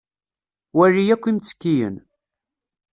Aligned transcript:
wali 0.77 1.03
akk 1.15 1.23
imttekkiyen. 1.31 1.95